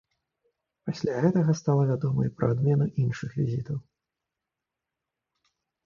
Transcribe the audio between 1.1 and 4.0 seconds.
гэтага стала вядома і пра адмену іншых візітаў.